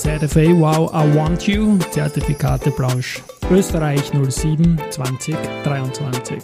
[0.00, 6.38] ZFA Wow I Want You, Zertifikate Blausch, Österreich 07 2023.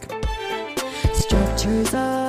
[1.15, 2.26] Structures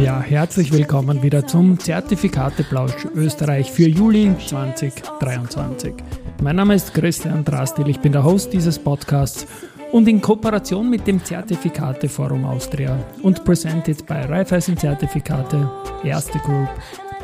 [0.00, 5.94] Ja, herzlich willkommen wieder zum Zertifikateplausch Österreich für Juli 2023.
[6.42, 9.46] Mein Name ist Christian Drastil, ich bin der Host dieses Podcasts
[9.92, 15.70] und in Kooperation mit dem Zertifikateforum Austria und presented bei Raiffeisen Zertifikate,
[16.04, 16.68] Erste Group,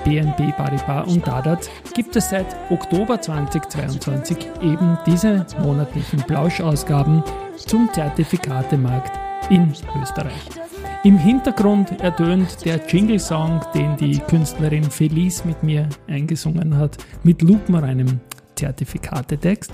[0.04, 7.22] BNB Paribas und Dadat gibt es seit Oktober 2022 eben diese monatlichen Plauschausgaben
[7.56, 9.12] zum Zertifikatemarkt
[9.50, 10.71] in Österreich.
[11.04, 18.20] Im Hintergrund ertönt der Jingle-Song, den die Künstlerin Felice mit mir eingesungen hat, mit lupenreinem
[18.54, 19.72] Zertifikatetext.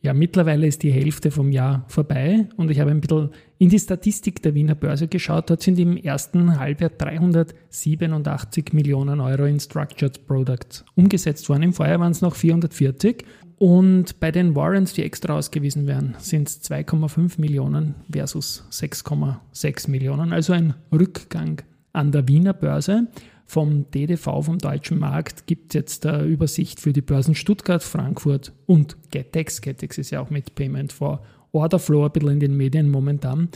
[0.00, 3.80] Ja, mittlerweile ist die Hälfte vom Jahr vorbei und ich habe ein bisschen in die
[3.80, 5.50] Statistik der Wiener Börse geschaut.
[5.50, 11.64] Dort sind im ersten Halbjahr 387 Millionen Euro in Structured Products umgesetzt worden.
[11.64, 13.24] Im Vorjahr waren es noch 440.
[13.60, 20.32] Und bei den Warrants, die extra ausgewiesen werden, sind es 2,5 Millionen versus 6,6 Millionen.
[20.32, 21.60] Also ein Rückgang
[21.92, 23.08] an der Wiener Börse.
[23.44, 28.54] Vom DDV, vom deutschen Markt, gibt es jetzt eine Übersicht für die Börsen Stuttgart, Frankfurt
[28.64, 29.60] und Getex.
[29.60, 31.20] Getex ist ja auch mit Payment for
[31.52, 33.50] Order Flow ein bisschen in den Medien momentan.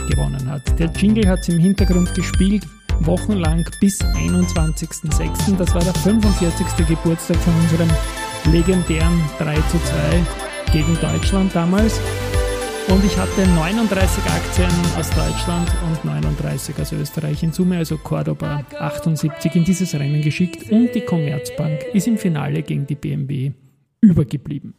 [0.08, 0.78] gewonnen hat.
[0.78, 2.64] Der Jingle hat es im Hintergrund gespielt,
[3.00, 5.56] wochenlang bis 21.06.
[5.56, 6.86] Das war der 45.
[6.86, 7.88] Geburtstag von unserem
[8.52, 12.00] legendären 3 zu 2 gegen Deutschland damals.
[12.88, 17.42] Und ich hatte 39 Aktien aus Deutschland und 39 aus Österreich.
[17.42, 22.62] In Summe also Cordoba 78 in dieses Rennen geschickt und die Commerzbank ist im Finale
[22.62, 23.52] gegen die BMW
[24.00, 24.74] übergeblieben.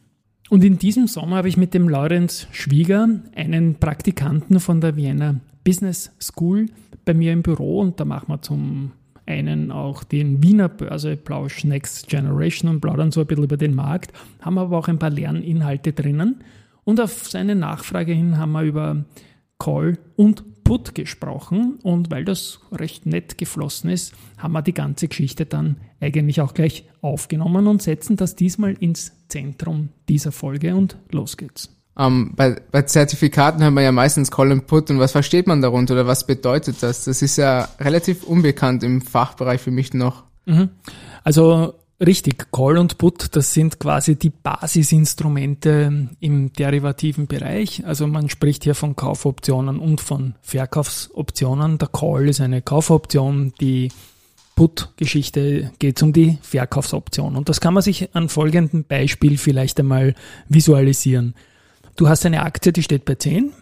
[0.50, 5.36] Und in diesem Sommer habe ich mit dem Lorenz Schwieger, einen Praktikanten von der Vienna
[5.64, 6.66] Business School,
[7.06, 8.92] bei mir im Büro und da machen wir zum
[9.26, 13.76] einen auch den Wiener Börse Plausch Next Generation und plaudern so ein bisschen über den
[13.76, 14.12] Markt,
[14.42, 16.44] haben aber auch ein paar Lerninhalte drinnen.
[16.84, 19.06] Und auf seine Nachfrage hin haben wir über
[19.60, 21.80] Call und Put gesprochen.
[21.84, 26.54] Und weil das recht nett geflossen ist, haben wir die ganze Geschichte dann eigentlich auch
[26.54, 30.76] gleich aufgenommen und setzen das diesmal ins Zentrum dieser Folge.
[30.76, 31.70] Und los geht's.
[31.94, 35.46] Um, ähm, bei, bei Zertifikaten haben wir ja meistens Call and Put und was versteht
[35.46, 37.04] man darunter oder was bedeutet das?
[37.04, 40.24] Das ist ja relativ unbekannt im Fachbereich für mich noch.
[40.46, 40.70] Mhm.
[41.26, 47.86] Also Richtig, Call und Put, das sind quasi die Basisinstrumente im derivativen Bereich.
[47.86, 51.78] Also man spricht hier von Kaufoptionen und von Verkaufsoptionen.
[51.78, 53.90] Der Call ist eine Kaufoption, die
[54.56, 57.36] Put-Geschichte geht um die Verkaufsoption.
[57.36, 60.16] Und das kann man sich an folgendem Beispiel vielleicht einmal
[60.50, 61.36] visualisieren.
[61.98, 63.54] Du hast eine Aktie, die steht bei 10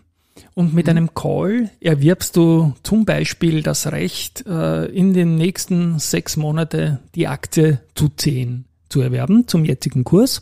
[0.60, 0.90] und mit mhm.
[0.90, 7.30] einem Call erwirbst du zum Beispiel das Recht, äh, in den nächsten sechs Monate die
[7.30, 10.42] Aktie zu 10 zu erwerben, zum jetzigen Kurs.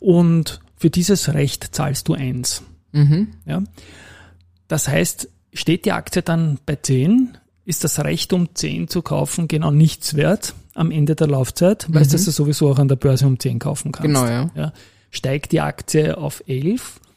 [0.00, 2.62] Und für dieses Recht zahlst du eins.
[2.92, 3.28] Mhm.
[3.46, 3.62] Ja.
[4.68, 9.48] Das heißt, steht die Aktie dann bei 10, ist das Recht, um 10 zu kaufen,
[9.48, 12.10] genau nichts wert am Ende der Laufzeit, weil mhm.
[12.10, 14.08] du sowieso auch an der Börse um 10 kaufen kannst.
[14.08, 14.50] Genau, ja.
[14.54, 14.72] ja.
[15.10, 17.07] Steigt die Aktie auf 11, ist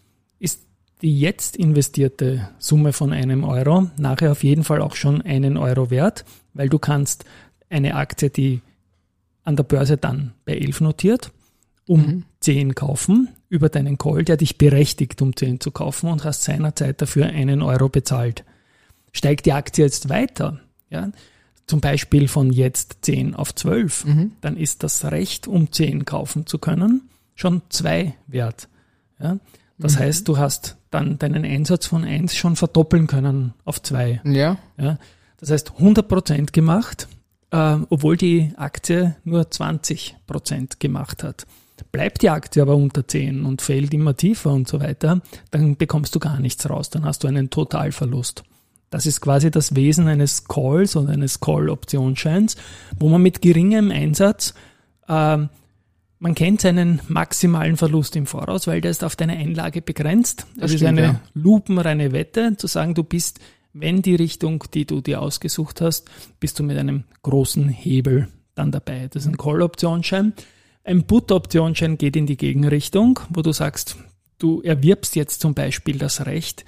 [1.01, 5.89] die jetzt investierte Summe von einem Euro nachher auf jeden Fall auch schon einen Euro
[5.89, 7.25] wert, weil du kannst
[7.69, 8.61] eine Aktie, die
[9.43, 11.31] an der Börse dann bei 11 notiert,
[11.87, 12.23] um mhm.
[12.41, 17.01] 10 kaufen über deinen Call, der dich berechtigt, um 10 zu kaufen und hast seinerzeit
[17.01, 18.45] dafür einen Euro bezahlt.
[19.11, 21.11] Steigt die Aktie jetzt weiter, ja,
[21.67, 24.31] zum Beispiel von jetzt 10 auf 12, mhm.
[24.41, 28.67] dann ist das Recht, um 10 kaufen zu können, schon 2 wert.
[29.19, 29.37] Ja?
[29.81, 29.99] Das mhm.
[29.99, 34.21] heißt, du hast dann deinen Einsatz von 1 schon verdoppeln können auf 2.
[34.25, 34.57] Ja.
[34.77, 34.97] ja.
[35.39, 37.07] Das heißt, 100% gemacht,
[37.51, 41.45] äh, obwohl die Aktie nur 20% gemacht hat.
[41.91, 46.13] Bleibt die Aktie aber unter 10 und fällt immer tiefer und so weiter, dann bekommst
[46.13, 48.43] du gar nichts raus, dann hast du einen Totalverlust.
[48.91, 52.55] Das ist quasi das Wesen eines Calls oder eines Call-Optionsscheins,
[52.99, 54.53] wo man mit geringem Einsatz,
[55.07, 55.37] äh,
[56.21, 60.45] man kennt seinen maximalen Verlust im Voraus, weil der ist auf deine Einlage begrenzt.
[60.51, 61.21] Das, das ist eine ja.
[61.33, 63.39] lupenreine Wette, zu sagen, du bist,
[63.73, 68.71] wenn die Richtung, die du dir ausgesucht hast, bist du mit einem großen Hebel dann
[68.71, 69.09] dabei.
[69.11, 70.33] Das ist ein Call-Optionsschein.
[70.83, 73.97] Ein Put-Optionsschein geht in die Gegenrichtung, wo du sagst,
[74.37, 76.65] du erwirbst jetzt zum Beispiel das Recht,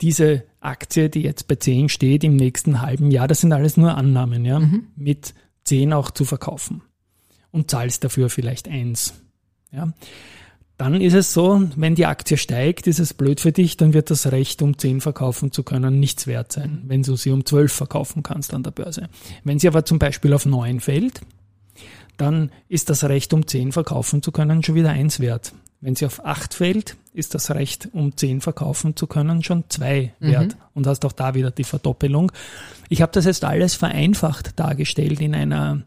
[0.00, 3.96] diese Aktie, die jetzt bei 10 steht, im nächsten halben Jahr, das sind alles nur
[3.96, 4.88] Annahmen, ja, mhm.
[4.96, 6.82] mit 10 auch zu verkaufen
[7.50, 9.14] und zahlst dafür vielleicht 1.
[9.72, 9.92] Ja.
[10.78, 14.10] Dann ist es so, wenn die Aktie steigt, ist es blöd für dich, dann wird
[14.10, 17.72] das Recht, um 10 verkaufen zu können, nichts wert sein, wenn du sie um 12
[17.72, 19.08] verkaufen kannst an der Börse.
[19.42, 21.20] Wenn sie aber zum Beispiel auf 9 fällt,
[22.16, 25.52] dann ist das Recht, um 10 verkaufen zu können, schon wieder 1 wert.
[25.80, 30.12] Wenn sie auf 8 fällt, ist das Recht, um 10 verkaufen zu können, schon 2
[30.20, 30.26] mhm.
[30.26, 32.30] wert und hast auch da wieder die Verdoppelung.
[32.88, 35.82] Ich habe das jetzt alles vereinfacht dargestellt in einer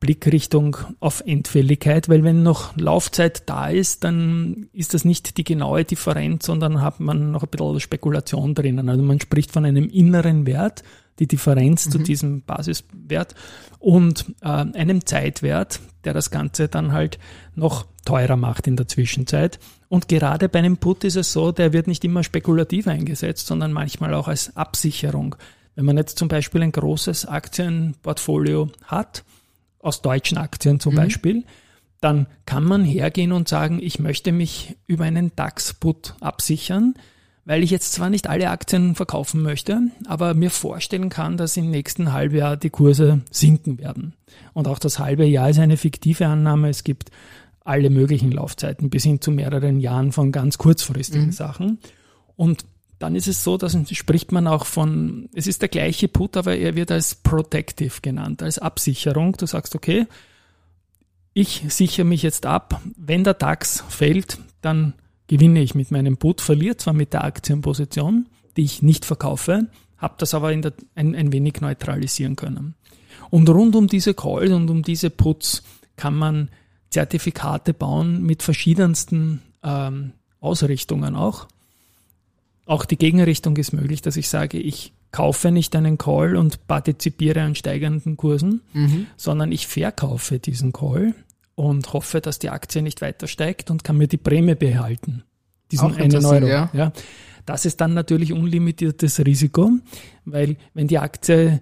[0.00, 5.84] Blickrichtung auf Endfälligkeit, weil wenn noch Laufzeit da ist, dann ist das nicht die genaue
[5.84, 8.88] Differenz, sondern hat man noch ein bisschen Spekulation drinnen.
[8.88, 10.82] Also man spricht von einem inneren Wert,
[11.18, 11.90] die Differenz mhm.
[11.90, 13.34] zu diesem Basiswert
[13.78, 17.18] und äh, einem Zeitwert, der das Ganze dann halt
[17.54, 19.58] noch teurer macht in der Zwischenzeit.
[19.88, 23.72] Und gerade bei einem Put ist es so, der wird nicht immer spekulativ eingesetzt, sondern
[23.72, 25.36] manchmal auch als Absicherung.
[25.74, 29.24] Wenn man jetzt zum Beispiel ein großes Aktienportfolio hat,
[29.80, 30.98] aus deutschen Aktien zum mhm.
[30.98, 31.44] Beispiel,
[32.00, 36.94] dann kann man hergehen und sagen, ich möchte mich über einen DAX-Put absichern,
[37.44, 41.70] weil ich jetzt zwar nicht alle Aktien verkaufen möchte, aber mir vorstellen kann, dass im
[41.70, 44.14] nächsten Halbjahr die Kurse sinken werden.
[44.52, 46.68] Und auch das halbe Jahr ist eine fiktive Annahme.
[46.68, 47.10] Es gibt
[47.64, 51.32] alle möglichen Laufzeiten bis hin zu mehreren Jahren von ganz kurzfristigen mhm.
[51.32, 51.78] Sachen.
[52.36, 52.64] Und
[53.00, 56.56] dann ist es so, dass spricht man auch von, es ist der gleiche Put, aber
[56.56, 59.36] er wird als Protective genannt, als Absicherung.
[59.38, 60.06] Du sagst, okay,
[61.32, 64.92] ich sichere mich jetzt ab, wenn der DAX fällt, dann
[65.28, 68.26] gewinne ich mit meinem Put, verliere zwar mit der Aktienposition,
[68.58, 72.74] die ich nicht verkaufe, habe das aber der, ein, ein wenig neutralisieren können.
[73.30, 75.62] Und rund um diese Calls und um diese Puts
[75.96, 76.50] kann man
[76.90, 81.46] Zertifikate bauen mit verschiedensten ähm, Ausrichtungen auch.
[82.70, 87.42] Auch die Gegenrichtung ist möglich, dass ich sage, ich kaufe nicht einen Call und partizipiere
[87.42, 89.08] an steigenden Kursen, mhm.
[89.16, 91.16] sondern ich verkaufe diesen Call
[91.56, 95.24] und hoffe, dass die Aktie nicht weiter steigt und kann mir die Prämie behalten.
[95.72, 96.46] Diesen einen Euro.
[96.46, 96.70] Ja.
[96.72, 96.92] ja.
[97.44, 99.72] Das ist dann natürlich unlimitiertes Risiko,
[100.24, 101.60] weil wenn die Aktie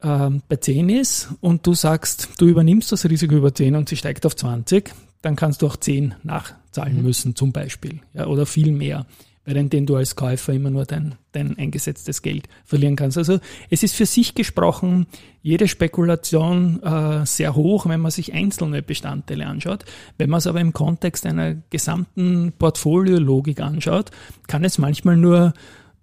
[0.00, 3.96] äh, bei 10 ist und du sagst, du übernimmst das Risiko über 10 und sie
[3.96, 7.02] steigt auf 20, dann kannst du auch 10 nachzahlen mhm.
[7.02, 9.06] müssen zum Beispiel ja, oder viel mehr
[9.46, 13.16] während den du als Käufer immer nur dein, dein eingesetztes Geld verlieren kannst.
[13.16, 13.38] Also
[13.70, 15.06] es ist für sich gesprochen
[15.40, 19.84] jede Spekulation äh, sehr hoch, wenn man sich einzelne Bestandteile anschaut.
[20.18, 24.10] Wenn man es aber im Kontext einer gesamten Portfoliologik anschaut,
[24.48, 25.54] kann es manchmal nur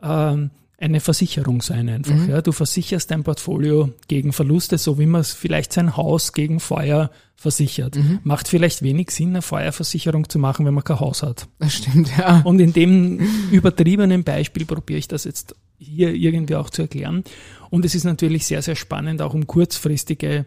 [0.01, 0.37] äh,
[0.83, 2.15] eine Versicherung sein einfach.
[2.15, 2.29] Mhm.
[2.29, 6.59] Ja, du versicherst dein Portfolio gegen Verluste, so wie man es vielleicht sein Haus gegen
[6.59, 7.95] Feuer versichert.
[7.95, 8.19] Mhm.
[8.23, 11.47] Macht vielleicht wenig Sinn, eine Feuerversicherung zu machen, wenn man kein Haus hat.
[11.59, 12.41] Das stimmt, ja.
[12.43, 13.19] Und in dem
[13.51, 17.23] übertriebenen Beispiel probiere ich das jetzt hier irgendwie auch zu erklären.
[17.69, 20.45] Und es ist natürlich sehr, sehr spannend, auch um kurzfristige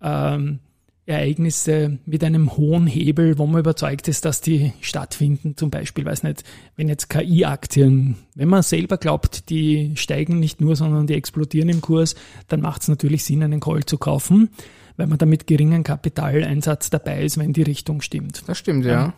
[0.00, 0.60] ähm,
[1.08, 5.56] Ereignisse mit einem hohen Hebel, wo man überzeugt ist, dass die stattfinden.
[5.56, 6.44] Zum Beispiel, weiß nicht,
[6.76, 11.80] wenn jetzt KI-Aktien, wenn man selber glaubt, die steigen nicht nur, sondern die explodieren im
[11.80, 12.14] Kurs,
[12.48, 14.50] dann macht es natürlich Sinn, einen Call zu kaufen,
[14.98, 18.42] weil man da mit geringem Kapitaleinsatz dabei ist, wenn die Richtung stimmt.
[18.46, 19.14] Das stimmt, ja.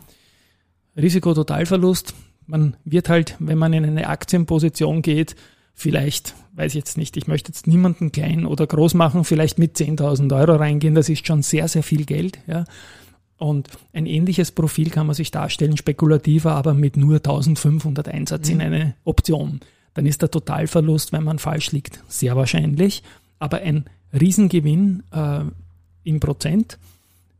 [0.95, 2.13] Risikototalverlust.
[2.47, 5.35] Man wird halt, wenn man in eine Aktienposition geht,
[5.73, 9.77] vielleicht, weiß ich jetzt nicht, ich möchte jetzt niemanden klein oder groß machen, vielleicht mit
[9.77, 12.65] 10.000 Euro reingehen, das ist schon sehr, sehr viel Geld, ja.
[13.37, 18.53] Und ein ähnliches Profil kann man sich darstellen, spekulativer, aber mit nur 1500 Einsatz mhm.
[18.53, 19.61] in eine Option.
[19.95, 23.01] Dann ist der Totalverlust, wenn man falsch liegt, sehr wahrscheinlich.
[23.39, 25.41] Aber ein Riesengewinn äh,
[26.03, 26.77] im Prozent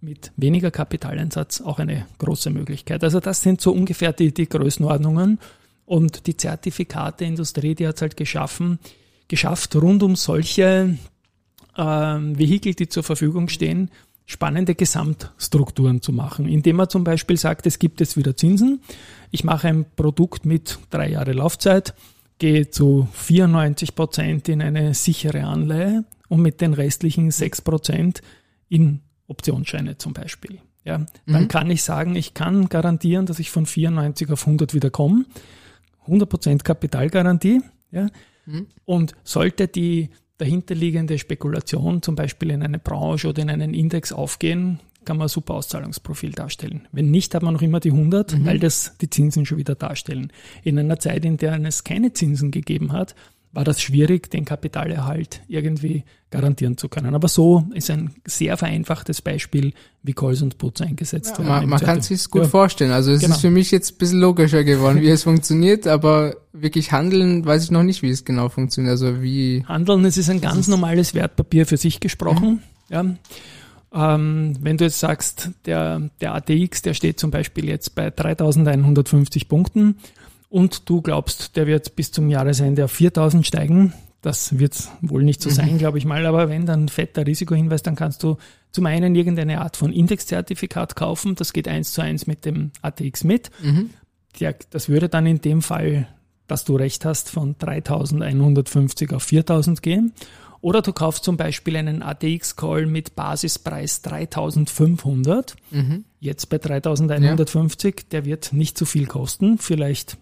[0.01, 3.03] mit weniger Kapitaleinsatz auch eine große Möglichkeit.
[3.03, 5.38] Also das sind so ungefähr die, die Größenordnungen.
[5.91, 8.79] Und die Zertifikateindustrie, die hat es halt geschaffen,
[9.27, 10.98] geschafft, rund um solche
[11.77, 13.91] ähm, Vehikel, die zur Verfügung stehen,
[14.25, 18.79] spannende Gesamtstrukturen zu machen, indem man zum Beispiel sagt, es gibt jetzt wieder Zinsen.
[19.31, 21.93] Ich mache ein Produkt mit drei Jahre Laufzeit,
[22.38, 28.21] gehe zu 94 Prozent in eine sichere Anleihe und mit den restlichen 6 Prozent
[28.69, 30.60] in Optionsscheine zum Beispiel.
[30.86, 31.48] Ja, dann mhm.
[31.50, 35.25] kann ich sagen, ich kann garantieren, dass ich von 94 auf 100 wieder komme.
[36.01, 37.62] 100 Prozent Kapitalgarantie.
[37.91, 38.08] Ja,
[38.46, 38.67] mhm.
[38.86, 44.79] und sollte die dahinterliegende Spekulation zum Beispiel in eine Branche oder in einen Index aufgehen,
[45.05, 46.88] kann man ein super Auszahlungsprofil darstellen.
[46.91, 48.46] Wenn nicht, hat man noch immer die 100, mhm.
[48.46, 50.31] weil das die Zinsen schon wieder darstellen.
[50.63, 53.15] In einer Zeit, in der es keine Zinsen gegeben hat,
[53.53, 57.13] war das schwierig, den Kapitalerhalt irgendwie garantieren zu können.
[57.13, 61.50] Aber so ist ein sehr vereinfachtes Beispiel, wie Calls und Puts eingesetzt ja, werden.
[61.50, 62.48] Man, man kann sich gut ja.
[62.48, 62.91] vorstellen.
[62.91, 63.36] Also es genau.
[63.36, 67.65] ist für mich jetzt ein bisschen logischer geworden, wie es funktioniert, aber wirklich handeln, weiß
[67.65, 68.91] ich noch nicht, wie es genau funktioniert.
[68.91, 72.62] Also wie Handeln, es ist ein ganz normales Wertpapier für sich gesprochen.
[72.89, 72.96] Mhm.
[72.96, 73.05] Ja.
[73.93, 79.50] Ähm, wenn du jetzt sagst, der, der ATX, der steht zum Beispiel jetzt bei 3150
[79.50, 79.98] Punkten
[80.51, 83.93] und du glaubst, der wird bis zum Jahresende auf 4000 steigen.
[84.22, 85.53] Das wird wohl nicht so mhm.
[85.53, 86.25] sein, glaube ich mal.
[86.25, 88.38] Aber wenn dann fetter Risikohinweis, dann kannst du
[88.72, 91.36] zum einen irgendeine Art von Indexzertifikat kaufen.
[91.36, 93.50] Das geht eins zu eins mit dem ATX mit.
[93.63, 93.91] Mhm.
[94.39, 96.08] Der, das würde dann in dem Fall,
[96.48, 100.13] dass du recht hast, von 3150 auf 4000 gehen.
[100.60, 105.55] Oder du kaufst zum Beispiel einen ATX-Call mit Basispreis 3500.
[105.72, 106.03] Mhm.
[106.20, 107.96] Jetzt bei 3150.
[107.96, 108.03] Ja.
[108.12, 109.58] Der wird nicht so viel kosten.
[109.58, 110.17] Vielleicht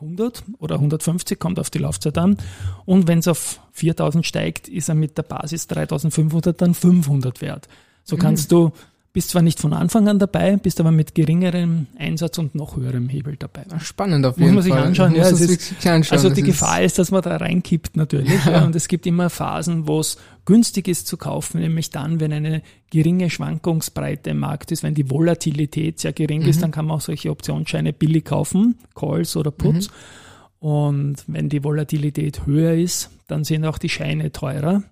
[0.00, 2.36] 100 oder 150, kommt auf die Laufzeit an.
[2.84, 7.68] Und wenn es auf 4000 steigt, ist er mit der Basis 3500 dann 500 wert.
[8.04, 8.20] So mhm.
[8.20, 8.72] kannst du
[9.12, 13.08] bist zwar nicht von Anfang an dabei, bist aber mit geringerem Einsatz und noch höherem
[13.08, 13.64] Hebel dabei.
[13.80, 14.54] Spannend auf jeden Fall.
[14.54, 15.14] Muss man sich anschauen.
[15.16, 16.16] Ja, es ist, anschauen.
[16.16, 18.44] Also die Gefahr ist, dass man da reinkippt natürlich.
[18.44, 18.52] Ja.
[18.52, 22.32] Ja, und es gibt immer Phasen, wo es günstig ist zu kaufen, nämlich dann, wenn
[22.32, 26.48] eine geringe Schwankungsbreite im Markt ist, wenn die Volatilität sehr gering mhm.
[26.48, 29.88] ist, dann kann man auch solche Optionsscheine billig kaufen, Calls oder Puts.
[29.88, 30.68] Mhm.
[30.68, 34.82] Und wenn die Volatilität höher ist, dann sind auch die Scheine teurer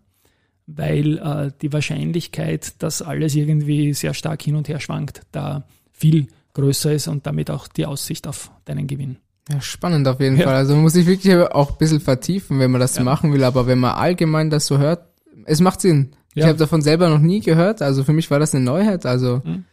[0.68, 6.28] weil äh, die Wahrscheinlichkeit, dass alles irgendwie sehr stark hin und her schwankt, da viel
[6.52, 9.16] größer ist und damit auch die Aussicht auf deinen Gewinn.
[9.50, 10.44] Ja, spannend auf jeden ja.
[10.44, 10.56] Fall.
[10.56, 13.02] Also man muss sich wirklich auch ein bisschen vertiefen, wenn man das ja.
[13.02, 13.44] machen will.
[13.44, 15.06] Aber wenn man allgemein das so hört,
[15.46, 16.10] es macht Sinn.
[16.34, 16.44] Ja.
[16.44, 17.80] Ich habe davon selber noch nie gehört.
[17.80, 19.06] Also für mich war das eine Neuheit.
[19.06, 19.64] Also mhm.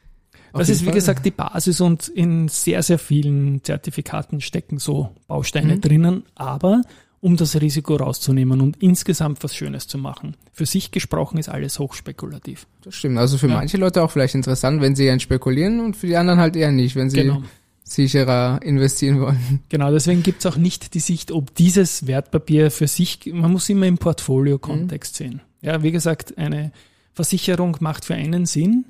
[0.54, 0.94] Das ist, wie Fall.
[0.94, 5.82] gesagt, die Basis und in sehr, sehr vielen Zertifikaten stecken so Bausteine mhm.
[5.82, 6.24] drinnen.
[6.36, 6.82] Aber
[7.22, 10.36] um das Risiko rauszunehmen und insgesamt was Schönes zu machen.
[10.52, 12.68] Für sich gesprochen ist alles hochspekulativ.
[12.84, 13.18] Das stimmt.
[13.18, 13.56] Also für ja.
[13.56, 16.72] manche Leute auch vielleicht interessant, wenn sie gern spekulieren und für die anderen halt eher
[16.72, 17.42] nicht, wenn sie genau.
[17.84, 19.62] sicherer investieren wollen.
[19.70, 23.70] Genau, deswegen gibt es auch nicht die Sicht, ob dieses Wertpapier für sich, man muss
[23.70, 25.24] immer im Portfolio-Kontext mhm.
[25.24, 25.42] sehen.
[25.62, 26.72] Ja, wie gesagt, eine
[27.14, 28.86] Versicherung macht für einen Sinn,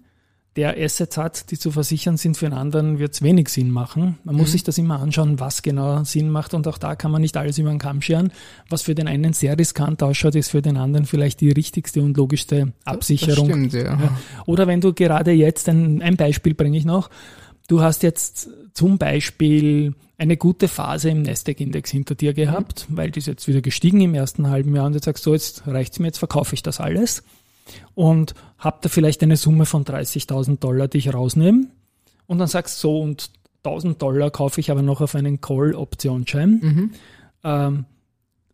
[0.55, 4.17] der Assets hat, die zu versichern sind, für einen anderen wird es wenig Sinn machen.
[4.23, 4.41] Man mhm.
[4.41, 7.35] muss sich das immer anschauen, was genau Sinn macht und auch da kann man nicht
[7.35, 8.31] alles über den Kamm scheren.
[8.69, 12.15] Was für den einen sehr riskant ausschaut, ist für den anderen vielleicht die richtigste und
[12.15, 13.49] logischste Absicherung.
[13.49, 14.17] Das stimmt, ja.
[14.45, 17.09] Oder wenn du gerade jetzt, ein, ein Beispiel bringe ich noch,
[17.67, 22.95] du hast jetzt zum Beispiel eine gute Phase im Nasdaq-Index hinter dir gehabt, mhm.
[22.95, 25.33] weil die ist jetzt wieder gestiegen im ersten halben Jahr und jetzt sagst du, so,
[25.33, 27.23] jetzt reicht's mir, jetzt verkaufe ich das alles
[27.93, 31.67] und habe da vielleicht eine Summe von 30.000 Dollar, die ich rausnehme
[32.27, 33.29] und dann sagst so und
[33.63, 36.59] 1000 Dollar kaufe ich aber noch auf einen Call-Optionsschein.
[36.61, 36.91] Mhm.
[37.43, 37.85] Ähm,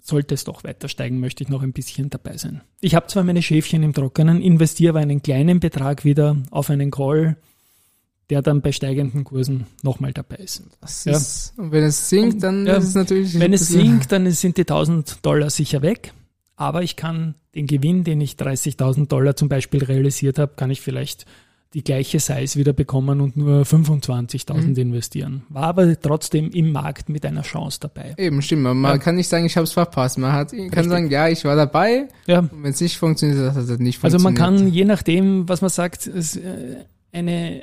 [0.04, 2.62] sollte es doch weiter steigen, möchte ich noch ein bisschen dabei sein.
[2.80, 6.90] Ich habe zwar meine Schäfchen im Trockenen, investiere aber einen kleinen Betrag wieder auf einen
[6.90, 7.38] Call,
[8.30, 10.64] der dann bei steigenden Kursen nochmal dabei ist.
[11.06, 11.12] Ja.
[11.12, 13.40] ist und wenn es sinkt, dann ja, ist es natürlich.
[13.40, 16.14] Wenn es sinkt, dann sind die 1000 Dollar sicher weg
[16.62, 20.80] aber ich kann den Gewinn, den ich 30.000 Dollar zum Beispiel realisiert habe, kann ich
[20.80, 21.26] vielleicht
[21.74, 24.76] die gleiche Size wieder bekommen und nur 25.000 mhm.
[24.76, 25.44] investieren.
[25.50, 28.14] War aber trotzdem im Markt mit einer Chance dabei.
[28.18, 28.62] Eben, stimmt.
[28.62, 28.98] Man ja.
[29.00, 30.20] kann nicht sagen, ich habe es verpasst.
[30.20, 30.86] Man hat, kann Richtig.
[30.86, 32.10] sagen, ja, ich war dabei.
[32.28, 32.48] Ja.
[32.52, 34.04] Wenn es nicht funktioniert, hat es nicht funktioniert.
[34.04, 36.22] Also man kann, je nachdem, was man sagt, äh,
[37.12, 37.62] eine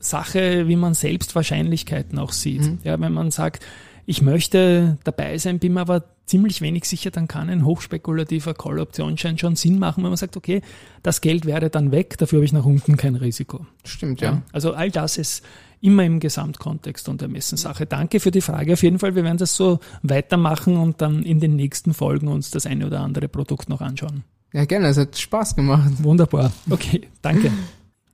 [0.00, 2.62] Sache, wie man selbst Wahrscheinlichkeiten auch sieht.
[2.62, 2.78] Mhm.
[2.82, 3.64] Ja, wenn man sagt,
[4.06, 9.38] ich möchte dabei sein, bin mir aber ziemlich wenig sicher, dann kann ein hochspekulativer Call-Optionsschein
[9.38, 10.62] schon Sinn machen, wenn man sagt, okay,
[11.02, 13.66] das Geld wäre dann weg, dafür habe ich nach unten kein Risiko.
[13.84, 14.32] Stimmt, ja.
[14.32, 14.42] ja.
[14.52, 15.44] Also all das ist
[15.80, 17.86] immer im Gesamtkontext und Ermessenssache.
[17.86, 18.72] Danke für die Frage.
[18.74, 22.50] Auf jeden Fall, wir werden das so weitermachen und dann in den nächsten Folgen uns
[22.50, 24.22] das eine oder andere Produkt noch anschauen.
[24.52, 25.90] Ja, gerne, es hat Spaß gemacht.
[26.02, 26.52] Wunderbar.
[26.70, 27.50] Okay, danke.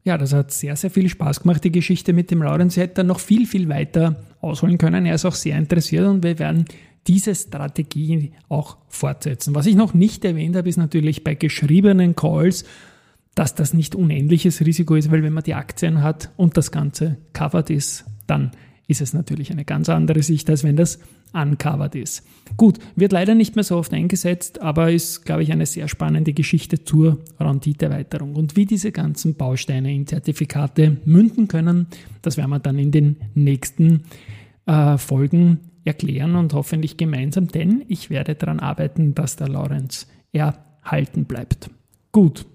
[0.09, 2.75] Ja, das hat sehr, sehr viel Spaß gemacht, die Geschichte mit dem Laurenz.
[2.75, 5.05] Sie hätte noch viel, viel weiter ausholen können.
[5.05, 6.65] Er ist auch sehr interessiert und wir werden
[7.07, 9.55] diese Strategie auch fortsetzen.
[9.55, 12.65] Was ich noch nicht erwähnt habe, ist natürlich bei geschriebenen Calls,
[13.35, 17.19] dass das nicht unendliches Risiko ist, weil wenn man die Aktien hat und das Ganze
[17.35, 18.53] covered ist, dann
[18.87, 21.01] ist es natürlich eine ganz andere Sicht, als wenn das
[21.33, 22.27] uncovered ist.
[22.57, 26.33] Gut, wird leider nicht mehr so oft eingesetzt, aber ist, glaube ich, eine sehr spannende
[26.33, 28.35] Geschichte zur Renditeerweiterung.
[28.35, 31.87] Und wie diese ganzen Bausteine in Zertifikate münden können,
[32.23, 34.05] das werden wir dann in den nächsten
[34.67, 41.25] äh, Folgen erklären und hoffentlich gemeinsam, denn ich werde daran arbeiten, dass der Lorenz erhalten
[41.25, 41.71] bleibt.
[42.13, 42.47] Gut,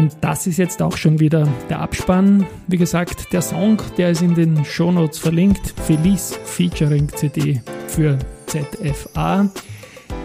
[0.00, 2.46] Und das ist jetzt auch schon wieder der Abspann.
[2.68, 5.74] Wie gesagt, der Song, der ist in den Shownotes verlinkt.
[5.84, 9.50] Felice featuring CD für ZFA.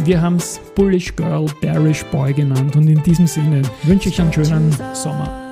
[0.06, 4.32] Wir haben es Bullish Girl, Bearish Boy genannt und in diesem Sinne wünsche ich einen
[4.32, 5.45] schönen Sommer.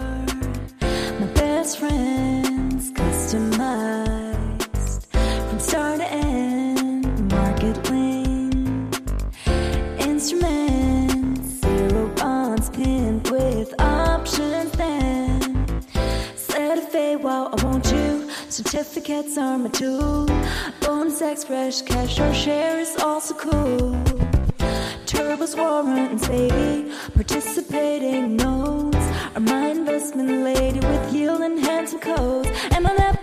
[18.53, 20.27] Certificates are my tool.
[20.81, 23.93] Bonus X, fresh cash or share is also cool.
[25.07, 26.91] Turbos, warrants, baby.
[27.15, 32.49] Participating notes are my investment lady with yield and handsome codes.
[32.71, 33.22] Am I that